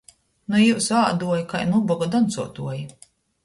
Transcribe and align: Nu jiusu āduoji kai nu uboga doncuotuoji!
Nu 0.53 0.61
jiusu 0.61 0.95
āduoji 1.01 1.45
kai 1.53 1.61
nu 1.69 1.77
uboga 1.85 2.11
doncuotuoji! 2.19 2.93